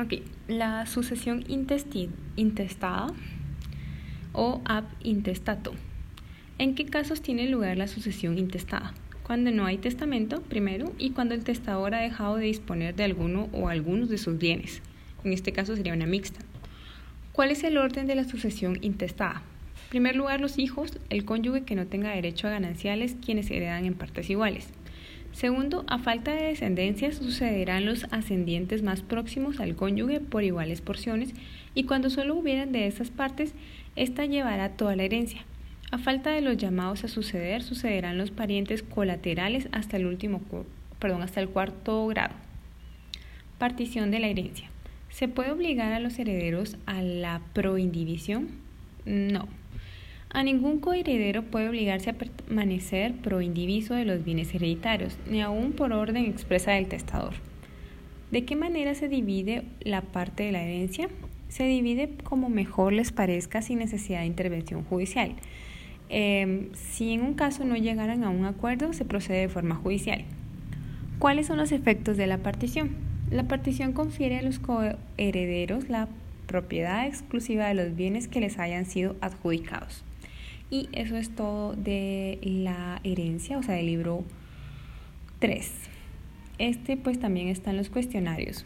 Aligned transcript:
Ok, 0.00 0.22
la 0.46 0.86
sucesión 0.86 1.44
intestada 1.48 3.08
o 4.32 4.60
ab 4.64 4.84
intestato. 5.02 5.72
¿En 6.58 6.76
qué 6.76 6.86
casos 6.86 7.20
tiene 7.20 7.48
lugar 7.48 7.76
la 7.76 7.88
sucesión 7.88 8.38
intestada? 8.38 8.94
Cuando 9.24 9.50
no 9.50 9.66
hay 9.66 9.78
testamento, 9.78 10.40
primero, 10.40 10.92
y 10.98 11.10
cuando 11.10 11.34
el 11.34 11.42
testador 11.42 11.96
ha 11.96 12.00
dejado 12.00 12.36
de 12.36 12.44
disponer 12.44 12.94
de 12.94 13.02
alguno 13.02 13.48
o 13.52 13.68
algunos 13.68 14.08
de 14.08 14.18
sus 14.18 14.38
bienes. 14.38 14.82
En 15.24 15.32
este 15.32 15.50
caso 15.50 15.74
sería 15.74 15.94
una 15.94 16.06
mixta. 16.06 16.42
¿Cuál 17.32 17.50
es 17.50 17.64
el 17.64 17.76
orden 17.76 18.06
de 18.06 18.14
la 18.14 18.22
sucesión 18.22 18.78
intestada? 18.82 19.42
En 19.82 19.90
primer 19.90 20.14
lugar, 20.14 20.40
los 20.40 20.60
hijos, 20.60 20.96
el 21.10 21.24
cónyuge 21.24 21.64
que 21.64 21.74
no 21.74 21.88
tenga 21.88 22.10
derecho 22.10 22.46
a 22.46 22.50
gananciales, 22.50 23.16
quienes 23.24 23.50
heredan 23.50 23.84
en 23.84 23.94
partes 23.94 24.30
iguales. 24.30 24.68
Segundo, 25.38 25.84
a 25.86 25.98
falta 25.98 26.34
de 26.34 26.46
descendencia 26.46 27.12
sucederán 27.12 27.86
los 27.86 28.06
ascendientes 28.10 28.82
más 28.82 29.02
próximos 29.02 29.60
al 29.60 29.76
cónyuge 29.76 30.18
por 30.18 30.42
iguales 30.42 30.80
porciones 30.80 31.32
y 31.76 31.84
cuando 31.84 32.10
solo 32.10 32.34
hubieran 32.34 32.72
de 32.72 32.88
esas 32.88 33.10
partes, 33.10 33.54
ésta 33.94 34.26
llevará 34.26 34.70
toda 34.70 34.96
la 34.96 35.04
herencia. 35.04 35.44
A 35.92 35.98
falta 35.98 36.30
de 36.30 36.40
los 36.40 36.56
llamados 36.56 37.04
a 37.04 37.08
suceder, 37.08 37.62
sucederán 37.62 38.18
los 38.18 38.32
parientes 38.32 38.82
colaterales 38.82 39.68
hasta 39.70 39.96
el 39.96 40.06
último, 40.06 40.40
perdón, 40.98 41.22
hasta 41.22 41.40
el 41.40 41.50
cuarto 41.50 42.04
grado. 42.08 42.34
Partición 43.58 44.10
de 44.10 44.18
la 44.18 44.26
herencia. 44.26 44.68
¿Se 45.08 45.28
puede 45.28 45.52
obligar 45.52 45.92
a 45.92 46.00
los 46.00 46.18
herederos 46.18 46.76
a 46.84 47.00
la 47.00 47.42
proindivisión? 47.52 48.48
No. 49.06 49.46
A 50.30 50.42
ningún 50.42 50.78
coheredero 50.80 51.42
puede 51.42 51.70
obligarse 51.70 52.10
a 52.10 52.12
permanecer 52.12 53.14
proindiviso 53.14 53.94
de 53.94 54.04
los 54.04 54.24
bienes 54.24 54.54
hereditarios, 54.54 55.16
ni 55.26 55.40
aun 55.40 55.72
por 55.72 55.92
orden 55.94 56.26
expresa 56.26 56.72
del 56.72 56.86
testador. 56.86 57.32
¿De 58.30 58.44
qué 58.44 58.54
manera 58.54 58.94
se 58.94 59.08
divide 59.08 59.64
la 59.80 60.02
parte 60.02 60.42
de 60.42 60.52
la 60.52 60.62
herencia? 60.62 61.08
Se 61.48 61.64
divide 61.64 62.10
como 62.24 62.50
mejor 62.50 62.92
les 62.92 63.10
parezca 63.10 63.62
sin 63.62 63.78
necesidad 63.78 64.20
de 64.20 64.26
intervención 64.26 64.84
judicial. 64.84 65.34
Em, 66.10 66.68
si 66.74 67.12
en 67.12 67.22
un 67.22 67.32
caso 67.32 67.64
no 67.64 67.76
llegaran 67.76 68.22
a 68.22 68.28
un 68.28 68.44
acuerdo, 68.44 68.92
se 68.92 69.06
procede 69.06 69.40
de 69.40 69.48
forma 69.48 69.76
judicial. 69.76 70.24
¿Cuáles 71.18 71.46
son 71.46 71.56
los 71.56 71.72
efectos 71.72 72.18
de 72.18 72.26
la 72.26 72.38
partición? 72.38 72.90
La 73.30 73.48
partición 73.48 73.94
confiere 73.94 74.38
a 74.38 74.42
los 74.42 74.58
coherederos 74.58 75.88
la 75.88 76.08
propiedad 76.46 77.06
exclusiva 77.06 77.66
de 77.66 77.74
los 77.74 77.96
bienes 77.96 78.28
que 78.28 78.40
les 78.40 78.58
hayan 78.58 78.84
sido 78.84 79.16
adjudicados. 79.22 80.04
Y 80.70 80.88
eso 80.92 81.16
es 81.16 81.34
todo 81.34 81.74
de 81.74 82.38
la 82.42 83.00
herencia, 83.04 83.58
o 83.58 83.62
sea, 83.62 83.74
del 83.74 83.86
libro 83.86 84.24
3. 85.38 85.72
Este 86.58 86.96
pues 86.96 87.18
también 87.18 87.48
está 87.48 87.70
en 87.70 87.76
los 87.76 87.88
cuestionarios. 87.88 88.64